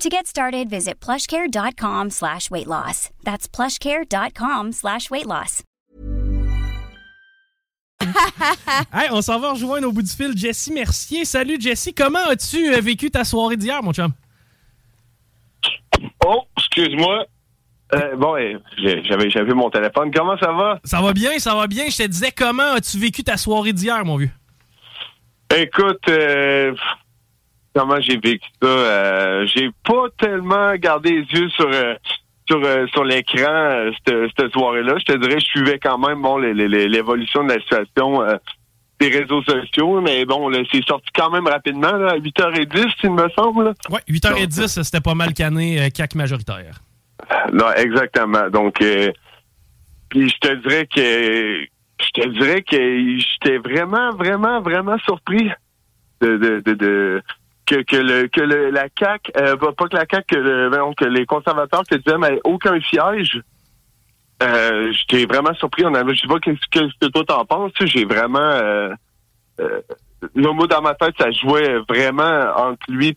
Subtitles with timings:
[0.00, 3.08] To get started, visit plushcare.com slash weight loss.
[3.24, 5.62] That's plushcare.com slash weight loss.
[8.92, 11.24] hey, on s'en va rejoindre au bout du fil Jessie Mercier.
[11.24, 14.12] Salut Jessie, comment as-tu euh, vécu ta soirée d'hier, mon chum?
[16.26, 17.24] Oh, excuse-moi.
[17.94, 20.10] Euh, bon, eh, j'avais j'avais mon téléphone.
[20.14, 20.78] Comment ça va?
[20.84, 21.88] Ça va bien, ça va bien.
[21.88, 24.30] Je te disais, comment as-tu vécu ta soirée d'hier, mon vieux?
[25.56, 26.74] Écoute, euh,
[27.76, 28.68] comment j'ai vécu ça?
[28.68, 31.94] Euh, j'ai pas tellement gardé les yeux sur euh,
[32.48, 34.94] sur, euh, sur l'écran euh, cette, cette soirée-là.
[34.98, 38.20] Je te dirais, je suivais quand même bon l'évolution de la situation
[38.98, 43.28] des réseaux sociaux, mais bon, c'est sorti quand même rapidement, là, à 8h10, il me
[43.36, 43.74] semble.
[43.90, 46.80] Ouais, 8h10, c'était pas mal euh, CAC majoritaire.
[47.52, 48.48] Non, exactement.
[48.48, 48.80] Donc,
[50.08, 51.66] puis je te dirais que
[52.00, 55.50] je te dirais que j'étais vraiment, vraiment, vraiment surpris
[56.20, 57.22] de, de, de, de-
[57.66, 61.04] que, que le que le, la CAC, euh, pas que la CAC, que, le, que
[61.04, 63.40] les conservateurs que tu n'avaient aucun siège.
[64.42, 65.84] Euh, j'étais vraiment surpris.
[65.86, 67.72] On avait, je sais pas qu'est-ce que, ce que toi t'en penses.
[67.80, 68.90] J'ai vraiment euh,
[69.60, 69.80] euh,
[70.34, 73.16] le mot dans ma tête, ça jouait vraiment entre lui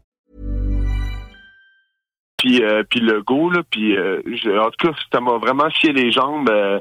[2.41, 5.69] Puis euh, puis le go là puis euh, je- en tout cas ça m'a vraiment
[5.69, 6.79] scié les jambes euh,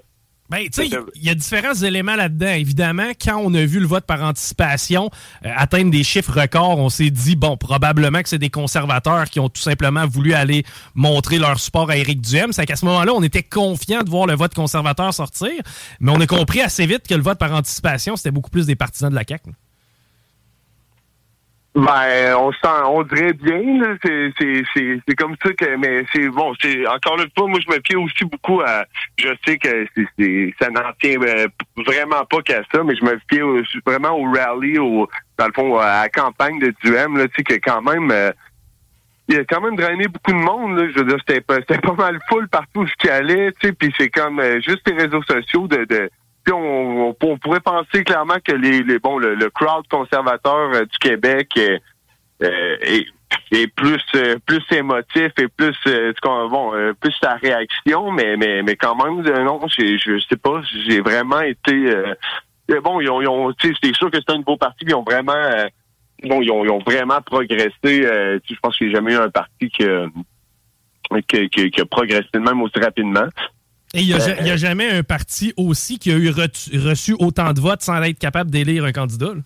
[0.50, 2.54] Ben, tu sais, il y a différents éléments là-dedans.
[2.54, 5.09] Évidemment, quand on a vu le vote par anticipation
[5.47, 9.38] euh, atteindre des chiffres records, on s'est dit, bon, probablement que c'est des conservateurs qui
[9.38, 10.65] ont tout simplement voulu aller
[10.97, 12.53] montrer leur support à Éric Duhem.
[12.53, 15.53] C'est qu'à ce moment-là, on était confiant de voir le vote conservateur sortir,
[16.00, 18.75] mais on a compris assez vite que le vote par anticipation, c'était beaucoup plus des
[18.75, 19.50] partisans de la CAQ.
[21.75, 26.04] Ben on sent on dirait bien là c'est c'est c'est c'est comme ça que mais
[26.12, 28.84] c'est bon c'est encore une fois moi je me pie aussi beaucoup à
[29.16, 33.04] je sais que c'est c'est ça n'en tient euh, vraiment pas qu'à ça mais je
[33.04, 35.08] me pie aussi vraiment au rally au
[35.38, 38.32] dans le fond à la campagne de Duhem là tu sais que quand même euh,
[39.31, 40.76] il a quand même drainé beaucoup de monde.
[40.76, 40.88] Là.
[40.91, 43.72] Je veux dire, c'était pas, c'était pas mal full partout ce qui allait, tu sais.
[43.72, 45.84] Puis c'est comme euh, juste les réseaux sociaux de.
[45.84, 46.10] de
[46.44, 51.78] puis on, pourrait penser clairement que les, bon le, crowd conservateur euh, du Québec euh,
[52.42, 53.06] euh, est,
[53.74, 54.02] plus
[54.46, 55.76] plus émotif et plus
[56.50, 61.00] bon plus sa réaction, mais mais mais quand même non, j'ai- je sais pas, j'ai
[61.00, 61.94] vraiment été
[62.82, 65.32] bon ils ont, c'est sûr que c'est un beau parti, ils ont vraiment
[66.25, 67.72] bon, ils ont, vraiment progressé.
[67.84, 69.88] je pense qu'il n'y a jamais eu un parti qui-
[71.50, 73.28] qui a progressé de même aussi rapidement.
[73.94, 77.52] Et il n'y a, Euh, a jamais un parti aussi qui a eu reçu autant
[77.52, 79.34] de votes sans être capable d'élire un candidat.
[79.34, 79.40] là?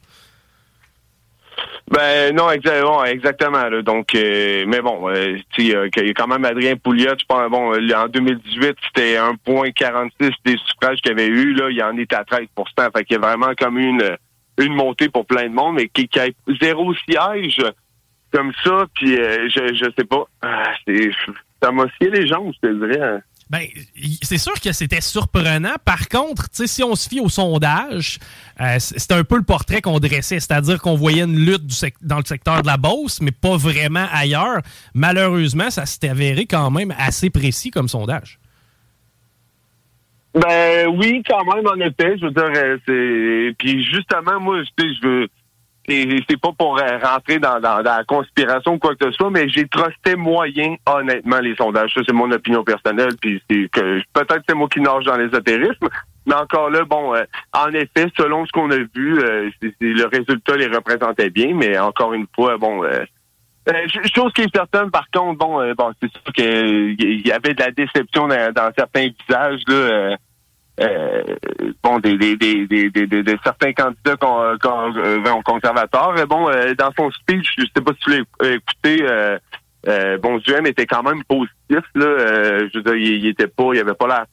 [1.91, 3.69] Ben non, exactement, exactement.
[3.69, 3.83] là.
[3.83, 7.15] Donc, euh, mais bon, euh, tu y a- quand même Adrien Pouliot.
[7.19, 11.53] Je pense, bon, euh, en 2018, c'était 1,46 des suffrages qu'il y avait eu.
[11.55, 14.17] Là, il en est à 13% Fait qu'il y a vraiment comme une
[14.59, 16.27] une montée pour plein de monde, mais qui, qui a
[16.61, 17.61] zéro siège
[18.33, 18.87] comme ça.
[18.95, 20.25] Puis, euh, je je sais pas.
[20.43, 21.11] Ah, c'est
[21.63, 23.01] ça m'a scié les jambes, je te dirais.
[23.03, 23.21] hein.
[23.51, 23.67] Ben,
[24.23, 25.75] c'est sûr que c'était surprenant.
[25.85, 28.19] Par contre, si on se fie au sondage,
[28.61, 31.63] euh, c'est un peu le portrait qu'on dressait, c'est-à-dire qu'on voyait une lutte
[32.01, 34.61] dans le secteur de la Beauce, mais pas vraiment ailleurs.
[34.95, 38.39] Malheureusement, ça s'est avéré quand même assez précis comme sondage.
[40.35, 42.17] Ben oui, quand même, en effet.
[42.19, 43.55] Je veux dire, euh, c'est.
[43.59, 45.29] Puis justement, moi, je veux
[45.87, 49.69] c'est pas pour euh, rentrer dans, la conspiration ou quoi que ce soit, mais j'ai
[49.69, 51.93] trusté moyen, honnêtement, les sondages.
[51.95, 55.89] Ça, c'est mon opinion personnelle, puis c'est que peut-être c'est moi qui nage dans l'ésotérisme,
[56.27, 59.51] mais encore là, bon, euh, en effet, selon ce qu'on a vu, euh,
[59.81, 62.83] le résultat les représentait bien, mais encore une fois, bon,
[64.15, 67.71] chose qui est certaine, par contre, bon, bon, c'est sûr qu'il y avait de la
[67.71, 70.17] déception dans, dans certains visages là.
[70.81, 71.23] Euh,
[71.85, 76.15] bon, des, des, des, des, certains candidats con, con, euh, conservateurs.
[76.27, 79.07] Bon, euh, dans son speech, je sais pas si tu l'as écouté,
[79.87, 81.85] euh, bon, Duhem était quand même positif.
[81.95, 84.27] Là, je veux dire, il, était pas, il avait pas l'air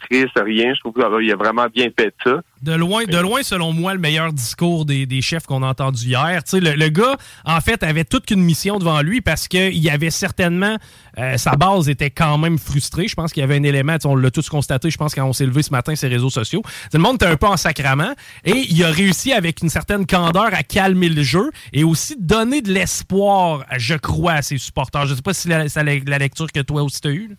[0.43, 0.73] rien.
[0.73, 2.41] Je trouve qu'il a vraiment bien fait ça.
[2.61, 6.43] De loin, de loin, selon moi, le meilleur discours des, chefs qu'on a entendu hier.
[6.43, 9.89] Tu sais, le, gars, en fait, avait toute une mission devant lui parce qu'il y
[9.89, 10.77] avait certainement
[11.17, 13.07] euh, sa base était quand même frustrée.
[13.07, 15.33] Je pense qu'il y avait un élément, on l'a tous constaté, je pense, quand on
[15.33, 16.61] s'est levé ce matin sur les réseaux sociaux.
[16.93, 18.13] le monde était un peu en sacrament
[18.45, 22.61] et il a réussi avec une certaine candeur à calmer le jeu et aussi donner
[22.61, 25.07] de l'espoir, je crois, à ses supporters.
[25.07, 27.37] Je sais pas si c'est la, lecture que toi aussi tu as eue.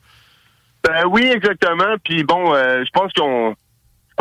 [0.82, 1.94] Ben oui, exactement.
[2.02, 3.54] Puis bon, euh, je pense qu'on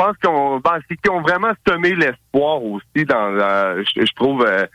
[0.02, 3.32] pense qu'on ben, qu'ils ont vraiment semé l'espoir aussi dans
[3.84, 4.66] je, trouve euh,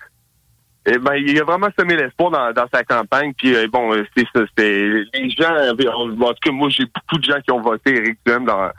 [0.87, 3.33] eh ben, il a vraiment semé l'espoir dans, sa campagne.
[3.37, 5.53] Puis euh, bon, c'est ça, les gens.
[5.73, 8.71] En tout cas, moi, j'ai beaucoup de gens qui ont voté Eric Duhem dans,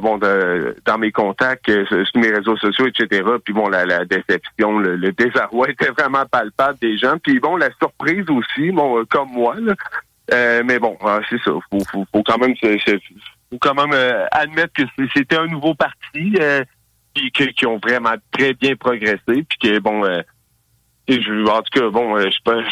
[0.00, 3.22] bon dans mes contacts euh, sur mes réseaux sociaux, etc.
[3.42, 7.16] Puis bon, la, la déception, le, désarroi était vraiment palpable des gens.
[7.22, 9.56] Puis bon, la surprise aussi, bon, comme moi.
[9.58, 11.52] Là, mais bon, ah, c'est ça.
[11.70, 12.54] Faut, faut, faut quand même
[13.60, 14.82] quand même euh, admettre que
[15.14, 16.64] c'était un nouveau parti euh,
[17.14, 20.22] puis qui ont vraiment très bien progressé puis que bon euh,
[21.08, 22.64] je, en tout cas bon je pense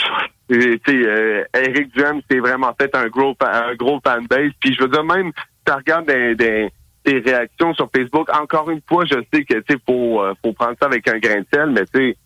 [1.54, 5.32] Eric Duhem c'est vraiment fait un gros un gros fanbase puis je veux dire même
[5.64, 6.70] tu regardes des, des,
[7.20, 11.06] réactions sur Facebook encore une fois je sais que tu faut faut prendre ça avec
[11.08, 12.16] un grain de sel mais tu sais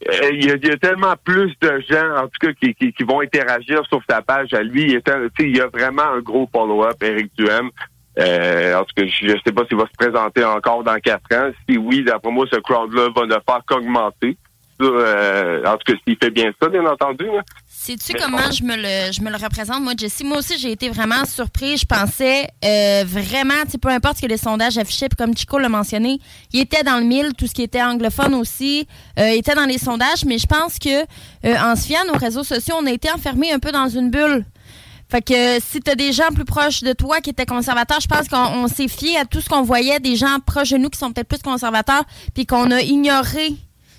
[0.00, 4.22] il y, a, tellement plus de gens, en tout cas, qui, vont interagir sur sa
[4.22, 4.92] page à lui.
[4.92, 5.02] Il,
[5.40, 7.70] il y a vraiment un gros follow-up, Eric Duhem.
[8.18, 11.32] Euh, en tout cas, je ne sais pas s'il va se présenter encore dans quatre
[11.34, 11.50] ans.
[11.68, 14.36] Si oui, d'après moi, ce crowd-là va ne faire qu'augmenter.
[14.80, 17.26] Euh, en tout cas, s'il fait bien ça, bien entendu.
[17.66, 20.24] Sais-tu comment je me le je me le représente, moi, Jessie?
[20.24, 21.80] Moi aussi, j'ai été vraiment surprise.
[21.80, 25.68] Je pensais euh, vraiment, peu importe ce que les sondages affichaient, puis comme Chico l'a
[25.68, 26.18] mentionné,
[26.52, 28.86] il était dans le mille, tout ce qui était anglophone aussi,
[29.18, 32.18] euh, il était dans les sondages, mais je pense que euh, en se fiant aux
[32.18, 34.44] réseaux sociaux, on a été enfermés un peu dans une bulle.
[35.10, 38.08] Fait que si tu as des gens plus proches de toi qui étaient conservateurs, je
[38.08, 40.98] pense qu'on s'est fié à tout ce qu'on voyait, des gens proches de nous qui
[40.98, 42.04] sont peut-être plus conservateurs,
[42.34, 43.54] puis qu'on a ignoré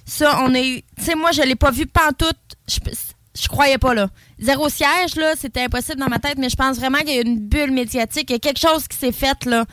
[0.10, 0.40] ça.
[0.44, 0.82] On eu.
[0.98, 2.38] Tu sais, moi, je l'ai pas vu pantoute.
[2.68, 2.80] Je,
[3.42, 4.10] je croyais pas, là.
[4.40, 7.22] Zéro siège, là, c'était impossible dans ma tête, mais je pense vraiment qu'il y a
[7.22, 8.30] une bulle médiatique.
[8.30, 9.66] Il y a quelque chose qui s'est fait, là.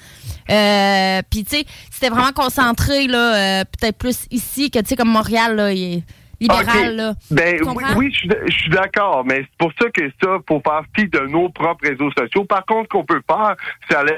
[0.50, 4.96] Euh, Puis, tu sais, c'était vraiment concentré, là, euh, peut-être plus ici que, tu sais,
[4.96, 5.72] comme Montréal, là.
[5.72, 6.02] Il
[6.40, 7.14] libéral.
[7.30, 7.60] Ben,
[7.96, 11.48] oui, je, suis d'accord, mais c'est pour ça que ça, faut faire fi de nos
[11.48, 12.44] propres réseaux sociaux.
[12.44, 13.54] Par contre, qu'on peut faire,
[13.88, 14.16] c'est aller,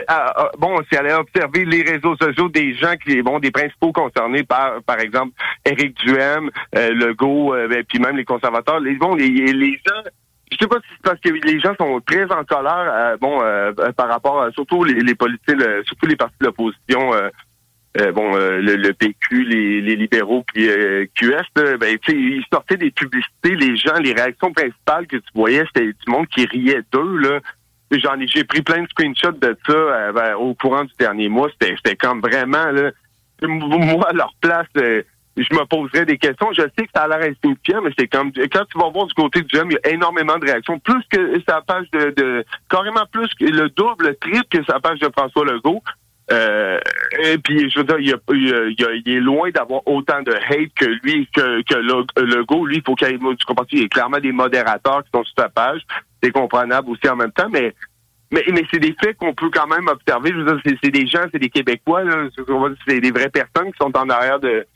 [0.58, 4.82] bon, c'est aller observer les réseaux sociaux des gens qui, bon, des principaux concernés par,
[4.82, 5.32] par exemple,
[5.64, 8.80] Éric Duhem, euh, Legault, euh, ben, puis même les conservateurs.
[8.80, 10.02] Les, bon, les, les gens
[10.50, 13.40] je sais pas si c'est parce que les gens sont très en colère, euh, bon,
[13.42, 17.28] euh, par rapport à, surtout les, les politiques, surtout les partis de l'opposition, euh,
[18.12, 23.76] bon, euh, le, PQ, les, libéraux, puis euh, QS, ben, ils sortaient des publicités, les
[23.76, 27.40] gens, les réactions principales que tu voyais, c'était du monde qui riait d'eux, là.
[27.90, 31.48] J'en ai, j'ai pris plein de screenshots de ça ben, au courant du dernier mois.
[31.52, 32.90] C'était, c'était comme vraiment, là,
[33.42, 34.66] moi, à leur place,
[35.38, 36.52] je me poserais des questions.
[36.52, 39.14] Je sais que ça a l'air insignifiant, mais c'est comme quand tu vas voir du
[39.14, 40.78] côté du GM, il y a énormément de réactions.
[40.80, 44.80] Plus que sa page de, de carrément plus que le double, le triple que sa
[44.80, 45.82] page de François Legault.
[46.30, 46.78] Euh,
[47.24, 51.26] et puis, je veux dire, il, il, est loin d'avoir autant de hate que lui,
[51.34, 52.66] que, que le, go.
[52.66, 55.34] Lui, il faut qu'il tu comprends, il y a clairement des modérateurs qui sont sur
[55.38, 55.80] sa page.
[56.22, 57.74] C'est comprenable aussi en même temps, mais
[58.30, 60.30] mais, mais c'est des faits qu'on peut quand même observer.
[60.30, 62.02] Je veux dire, c'est des gens, c'est des Québécois,
[62.86, 64.66] c'est des vraies personnes qui sont en arrière de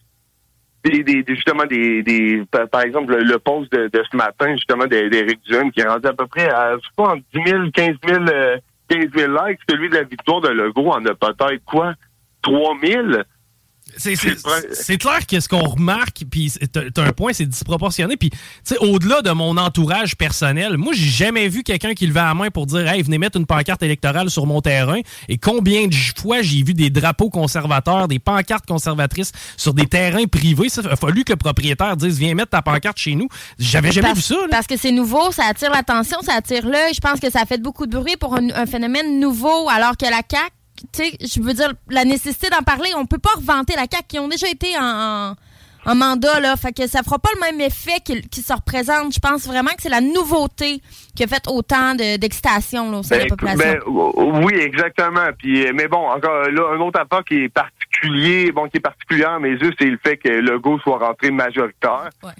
[0.84, 5.70] des, des, justement des, des par exemple le, poste de, ce matin justement d'Éric Duhem
[5.70, 8.24] qui est rendu à peu près à je sais pas en 10 000, 15 000
[8.24, 8.60] 15
[9.08, 9.60] 000 likes.
[9.68, 11.94] Celui de la victoire de Legault en a peut-être quoi?
[12.42, 13.08] 3 000?
[13.96, 18.16] C'est clair que ce qu'on remarque, puis t'as un point, c'est disproportionné.
[18.16, 22.20] Puis, tu sais, au-delà de mon entourage personnel, moi, j'ai jamais vu quelqu'un qui levait
[22.20, 25.00] la main pour dire, hey, venez mettre une pancarte électorale sur mon terrain.
[25.28, 30.26] Et combien de fois j'ai vu des drapeaux conservateurs, des pancartes conservatrices sur des terrains
[30.26, 30.68] privés.
[30.76, 33.28] il a fallu que le propriétaire dise, viens mettre ta pancarte chez nous.
[33.58, 34.36] J'avais jamais vu ça.
[34.50, 36.94] Parce que c'est nouveau, ça attire l'attention, ça attire l'œil.
[36.94, 39.96] Je pense que ça a fait beaucoup de bruit pour un, un phénomène nouveau, alors
[39.96, 40.61] que la CAQ
[40.92, 44.04] tu sais, je veux dire, la nécessité d'en parler, on peut pas revanter la CAQ
[44.08, 45.34] qui ont déjà été en,
[45.94, 46.56] mandat, là.
[46.56, 49.12] Fait que ça fera pas le même effet qui, se représente.
[49.14, 50.80] Je pense vraiment que c'est la nouveauté
[51.16, 53.80] qui a fait autant d'excitation au sein de la ben, population.
[53.86, 55.26] Ben, oui, exactement.
[55.36, 59.24] Puis, mais bon, encore là, un autre apport qui est particulier, bon, qui est particulier
[59.24, 62.10] à mes yeux, c'est le fait que le go soit rentré majoritaire.
[62.22, 62.30] Ouais.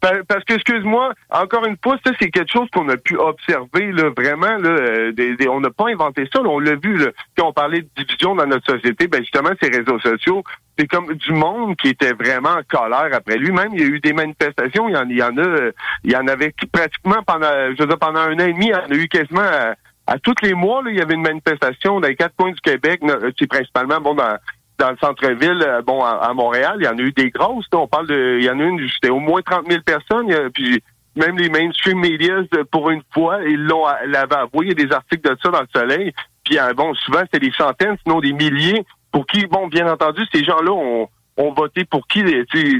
[0.00, 4.10] Parce que, excuse-moi, encore une fois, ça, c'est quelque chose qu'on a pu observer, là,
[4.16, 5.12] vraiment, là, euh,
[5.50, 8.46] on n'a pas inventé ça, on l'a vu, là, quand on parlait de division dans
[8.46, 10.42] notre société, ben justement, ces réseaux sociaux,
[10.78, 13.52] c'est comme du monde qui était vraiment en colère après lui.
[13.52, 15.72] Même, il y a eu des manifestations, il y en, y en a, euh,
[16.04, 18.70] il y en avait pratiquement pendant, je veux dire, pendant un an et demi, il
[18.70, 19.74] y en a eu quasiment à,
[20.06, 22.60] à tous les mois, là, il y avait une manifestation dans les quatre coins du
[22.60, 23.02] Québec,
[23.38, 24.38] c'est principalement, bon, dans
[24.80, 27.66] dans le centre-ville, euh, bon, à, Montréal, il y en a eu des grosses.
[27.72, 30.50] on parle de, il y en a une, c'était au moins 30 000 personnes.
[30.52, 30.82] puis
[31.16, 34.66] même les mainstream medias, pour une fois, ils l'ont, l'avaient avoué.
[34.66, 36.12] Il y a des articles de ça dans le Soleil.
[36.44, 38.84] Puis euh, bon, souvent c'était des centaines, sinon des milliers.
[39.12, 41.08] Pour qui, bon, bien entendu, ces gens-là ont,
[41.52, 42.22] voté pour qui,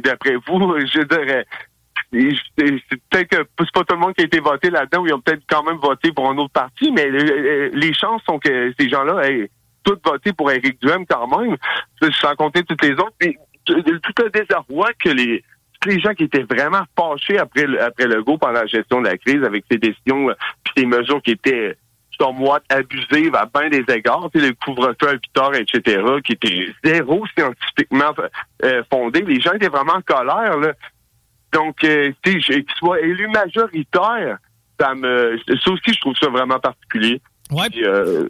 [0.00, 1.46] d'après vous, je dirais.
[2.12, 5.42] Peut-être que c'est pas tout le monde qui a été voté là-dedans, ils ont peut-être
[5.48, 9.30] quand même voté pour un autre parti, mais euh, les chances sont que ces gens-là
[9.30, 9.50] aient
[9.84, 11.56] tout voté pour Éric Duhem quand même,
[12.20, 13.14] sans compter toutes les autres.
[13.18, 13.74] Puis, tout
[14.24, 15.44] un désarroi que les
[15.86, 19.08] les gens qui étaient vraiment fâchés après le, après le go pendant la gestion de
[19.08, 21.74] la crise avec ces décisions euh, puis ces mesures qui étaient
[22.28, 27.24] moi abusives à bien des égards, le couvre-feu à 8 heures, etc., qui étaient zéro
[27.36, 28.12] scientifiquement
[28.62, 29.22] euh, fondés.
[29.22, 30.58] Les gens étaient vraiment en colère.
[30.58, 30.72] Là.
[31.52, 34.38] Donc, euh, qu'il soit élu majoritaire,
[34.78, 37.20] ça me ça aussi, je trouve ça vraiment particulier.
[37.50, 37.68] Ouais.
[37.82, 38.28] Euh,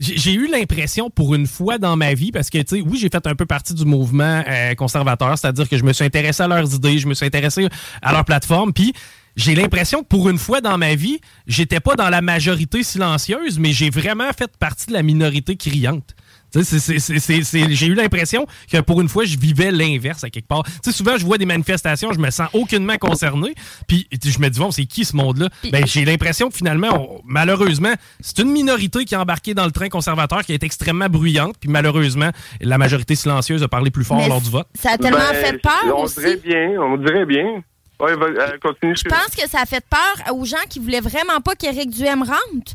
[0.00, 3.08] j'ai eu l'impression pour une fois dans ma vie, parce que, tu sais, oui, j'ai
[3.08, 6.48] fait un peu partie du mouvement euh, conservateur, c'est-à-dire que je me suis intéressé à
[6.48, 7.68] leurs idées, je me suis intéressé
[8.02, 8.92] à leur plateforme, puis
[9.36, 13.58] j'ai l'impression que pour une fois dans ma vie, j'étais pas dans la majorité silencieuse,
[13.58, 16.14] mais j'ai vraiment fait partie de la minorité criante.
[16.62, 20.62] J'ai eu l'impression que pour une fois, je vivais l'inverse à quelque part.
[20.82, 23.54] sais souvent, je vois des manifestations, je me sens aucunement concerné.
[23.86, 25.48] Puis je me dis, bon, c'est qui ce monde-là?
[25.70, 29.88] Ben, j'ai l'impression que finalement, malheureusement, c'est une minorité qui a embarqué dans le train
[29.88, 31.56] conservateur qui est extrêmement bruyante.
[31.60, 34.66] Puis malheureusement, la majorité silencieuse a parlé plus fort lors du vote.
[34.74, 35.96] Ça a tellement ben, fait peur.
[35.96, 37.62] On dirait bien, on dirait bien.
[37.98, 38.94] Ouais, euh, continue.
[38.94, 42.22] Je pense que ça a fait peur aux gens qui voulaient vraiment pas qu'Éric Duhem
[42.22, 42.74] rentre.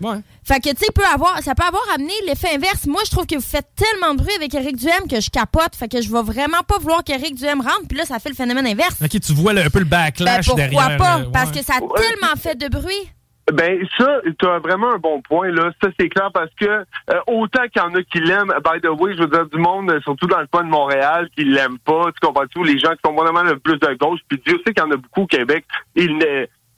[0.00, 0.18] Ouais.
[0.44, 2.86] Fait que, tu sais, peut avoir, ça peut avoir amené l'effet inverse.
[2.86, 5.74] Moi, je trouve que vous faites tellement de bruit avec Eric Duhem que je capote.
[5.76, 7.88] Fait que je vais vraiment pas vouloir qu'Eric Duhem rentre.
[7.88, 9.02] Puis là, ça fait le phénomène inverse.
[9.02, 10.96] OK, tu vois un peu le backlash ben, pourquoi derrière.
[10.98, 11.20] pas?
[11.32, 13.12] Parce que ça a tellement fait de bruit.
[13.52, 15.70] Ben ça, tu as vraiment un bon point là.
[15.82, 18.90] Ça c'est clair parce que euh, autant qu'il y en a qui l'aiment, by the
[19.00, 22.10] way, je veux dire du monde, surtout dans le coin de Montréal, qui l'aiment pas.
[22.12, 24.20] Tu comprends tout les gens qui sont vraiment le plus de gauche.
[24.28, 25.64] Puis Dieu sait qu'il y en a beaucoup au Québec.
[25.96, 26.18] Ils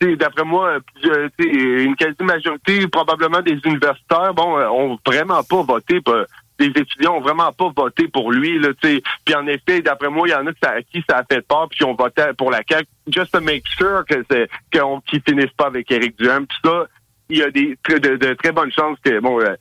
[0.00, 6.16] d'après moi, euh, une quasi-majorité, probablement des universitaires, bon, euh, ont vraiment pas voté pour,
[6.58, 10.30] des étudiants ont vraiment pas voté pour lui, là, Puis en effet, d'après moi, il
[10.30, 12.62] y en a à qui ça a fait peur, puis qui ont voté pour la
[12.66, 16.46] CAQ, just to make sure que c'est qu'on qu'ils finissent pas avec Éric Duhem.
[16.46, 16.86] Puis ça,
[17.28, 19.54] il y a des de, très bonnes chances que bon euh,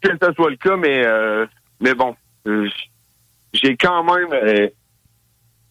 [0.00, 1.04] que ça soit le cas, mais
[1.80, 2.16] mais bon,
[3.52, 4.70] j'ai quand même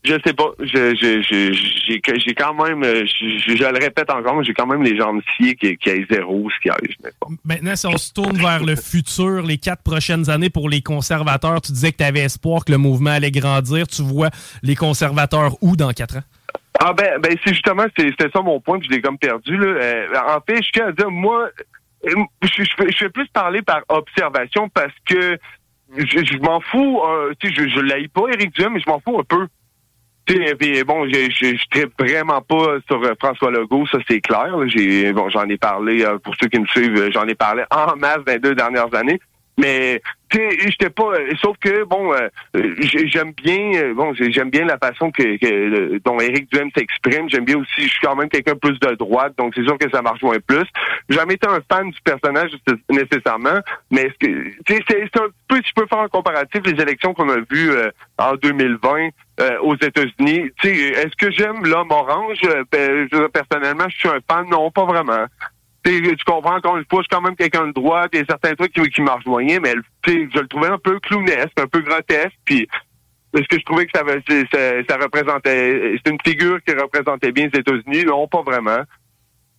[0.04, 0.52] je sais pas.
[0.64, 5.78] J'ai quand même, euh, je, le répète encore, j'ai quand même les jambes sciées qui,
[5.78, 6.98] qui aient zéro skiage.
[7.46, 11.62] Maintenant, si on se tourne vers le futur, les quatre prochaines années pour les conservateurs,
[11.62, 13.88] tu disais que tu avais espoir que le mouvement allait grandir.
[13.88, 14.30] Tu vois
[14.64, 16.24] les conservateurs où dans quatre ans?
[16.80, 19.56] Ah ben, ben c'est justement, c'était ça mon point, puis je l'ai comme perdu.
[19.56, 19.68] Là.
[19.68, 21.50] Euh, en fait, je tiens à dire, moi,
[22.06, 25.38] euh, je, je, fais plus parler par observation parce que
[25.96, 27.02] je, m'en fous,
[27.40, 29.48] tu sais, je, je l'aille pas, Éric Duhem, mais je m'en fous un peu
[30.86, 34.54] bon, je vraiment pas sur euh, François Legault, ça c'est clair.
[34.68, 37.64] J'ai bon, j'en ai parlé euh, pour ceux qui me suivent, euh, j'en ai parlé
[37.72, 39.20] en masse dans les deux dernières années.
[39.58, 41.12] Mais tu j'étais pas.
[41.42, 42.14] Sauf que bon,
[42.54, 43.94] j'aime bien.
[43.94, 47.30] Bon, j'aime bien la façon que, dont Éric Duhem s'exprime.
[47.30, 47.82] J'aime bien aussi.
[47.82, 50.40] Je suis quand même quelqu'un plus de droite, donc c'est sûr que ça marche moins
[50.40, 50.66] plus.
[51.10, 52.52] J'ai jamais été un fan du personnage
[52.90, 53.60] nécessairement,
[53.92, 54.28] mais que
[54.68, 55.58] c'est un peu.
[55.58, 57.74] Si je peux faire un comparatif les élections qu'on a vues
[58.18, 59.10] en 2020
[59.42, 60.52] euh, aux États-Unis.
[60.64, 62.38] Est-ce que j'aime l'homme orange?
[62.46, 64.48] Euh, ben, personnellement, je suis un fan.
[64.50, 65.26] Non, pas vraiment.
[65.84, 69.02] tu comprends encore une quand même quelqu'un de droite, il y a certains trucs qui,
[69.02, 69.74] marchent moyen, mais
[70.06, 72.68] je le trouvais un peu clownesque, un peu grotesque, puis
[73.32, 78.06] parce que je trouvais que ça représentait, c'est une figure qui représentait bien les États-Unis,
[78.06, 78.82] non pas vraiment.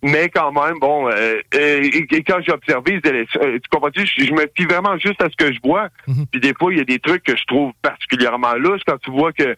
[0.03, 4.33] Mais quand même, bon, euh, euh et, quand j'ai observé euh, tu comprends je, je,
[4.33, 5.87] me fie vraiment juste à ce que je vois.
[6.07, 6.25] Mhm.
[6.29, 9.11] Puis des fois, il y a des trucs que je trouve particulièrement louches quand tu
[9.11, 9.55] vois que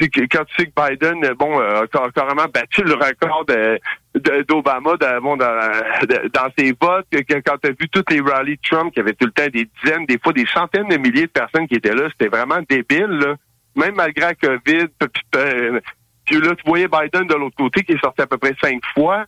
[0.00, 3.46] quand tu sais que Biden, bon, a carrément battu le record
[4.48, 8.92] d'Obama de, bon, dans, ses votes, que, quand tu as vu tous les rallyes Trump,
[8.92, 11.66] qui avait tout le temps des dizaines, des fois des centaines de milliers de personnes
[11.68, 13.36] qui étaient là, c'était vraiment débile, là.
[13.76, 14.86] Même malgré la COVID,
[16.26, 18.80] puis, là, tu voyais Biden de l'autre côté qui est sorti à peu près cinq
[18.94, 19.26] fois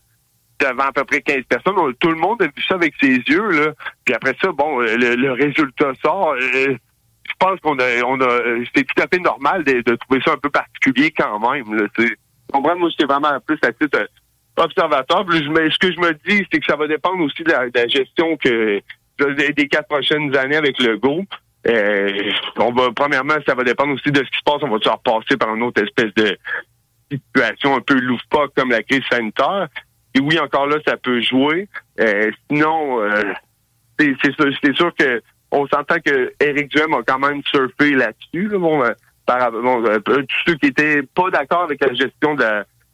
[0.60, 1.75] devant à peu près 15 personnes.
[2.00, 3.50] Tout le monde a vu ça avec ses yeux.
[3.50, 3.72] Là.
[4.04, 6.34] Puis après ça, bon, le, résultat sort.
[6.34, 6.76] Euh,
[7.28, 8.40] je pense qu'on a, on a,
[8.75, 11.75] c'est tout à fait normal de, trouver ça un peu particulier quand même.
[11.75, 11.86] Là,
[12.52, 12.76] comprends?
[12.76, 14.08] Moi, j'étais vraiment plus à titre
[14.56, 15.25] observateur.
[15.28, 18.80] ce que je me dis, c'est que ça va dépendre aussi de la, gestion que
[19.18, 21.32] des quatre prochaines années avec le groupe.
[21.68, 24.62] Euh, on va, premièrement, ça va dépendre aussi de ce qui se passe.
[24.62, 26.38] On va toujours passer par une autre espèce de
[27.10, 29.68] situation un peu loufoque comme la crise sanitaire?
[30.16, 31.68] Et oui, encore là, ça peut jouer.
[32.00, 33.23] Euh, sinon, euh,
[33.99, 38.49] c'est sûr, sûr que on s'entend que Eric Duhem a quand même surfé là-dessus.
[38.49, 38.92] bon, euh,
[39.26, 42.42] bon tous ceux qui étaient pas d'accord avec la gestion de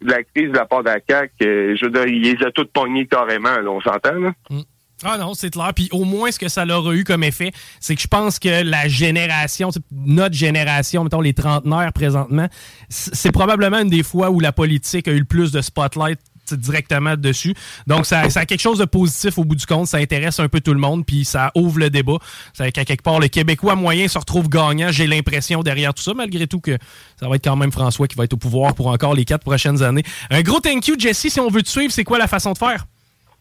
[0.00, 2.66] la, crise de la part de la CAQ, je veux dire, il les a tous
[2.66, 4.14] pognés carrément, on s'entend.
[4.14, 4.32] là.
[4.50, 4.62] Mm.
[5.04, 5.72] Ah non, c'est clair.
[5.74, 7.50] Puis au moins, ce que ça leur a eu comme effet,
[7.80, 12.48] c'est que je pense que la génération, notre génération, mettons les trentenaires présentement,
[12.88, 16.20] c'est probablement une des fois où la politique a eu le plus de spotlight
[16.56, 17.54] directement dessus.
[17.86, 19.86] Donc, ça, ça, a quelque chose de positif au bout du compte.
[19.86, 22.18] Ça intéresse un peu tout le monde, puis ça ouvre le débat.
[22.52, 24.88] C'est qu'à quelque part, le Québécois moyen se retrouve gagnant.
[24.90, 26.78] J'ai l'impression derrière tout ça, malgré tout que
[27.18, 29.44] ça va être quand même François qui va être au pouvoir pour encore les quatre
[29.44, 30.02] prochaines années.
[30.30, 31.28] Un gros thank you, Jesse.
[31.28, 32.84] Si on veut te suivre, c'est quoi la façon de faire?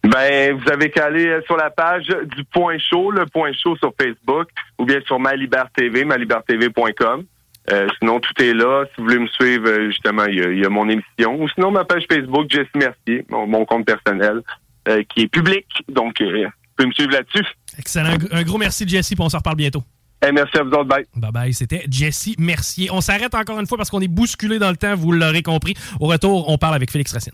[0.03, 3.93] Ben, vous avez qu'à aller sur la page du Point Chaud, le Point Chaud sur
[3.99, 4.47] Facebook,
[4.79, 5.33] ou bien sur Ma
[5.75, 7.25] TV, malibertv.com.
[7.69, 8.85] Euh, sinon, tout est là.
[8.85, 11.39] Si vous voulez me suivre, euh, justement, il y, a, mon émission.
[11.39, 14.41] Ou sinon, ma page Facebook, Jesse Mercier, mon, compte personnel,
[14.87, 15.65] euh, qui est public.
[15.87, 16.27] Donc, vous
[16.75, 17.45] pouvez me suivre là-dessus.
[17.77, 18.17] Excellent.
[18.31, 19.83] Un gros merci, Jesse, puis on se reparle bientôt.
[20.23, 20.85] Merci à vous autres.
[20.85, 21.05] Bye.
[21.15, 21.53] Bye bye.
[21.53, 22.89] C'était Jesse Mercier.
[22.91, 25.73] On s'arrête encore une fois parce qu'on est bousculé dans le temps, vous l'aurez compris.
[25.99, 27.33] Au retour, on parle avec Félix Racine.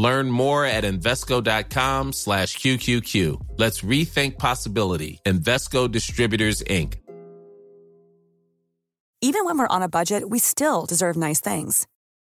[0.00, 3.48] Learn more at Invesco.com slash QQQ.
[3.58, 5.20] Let's rethink possibility.
[5.26, 6.94] Investco Distributors, Inc.
[9.20, 11.86] Even when we're on a budget, we still deserve nice things.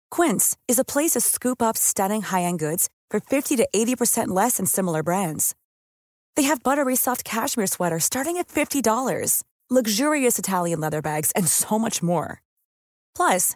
[0.09, 4.57] Quince is a place to scoop up stunning high-end goods for 50 to 80% less
[4.57, 5.53] than similar brands.
[6.35, 11.77] They have buttery soft cashmere sweaters starting at $50, luxurious Italian leather bags, and so
[11.77, 12.41] much more.
[13.15, 13.55] Plus,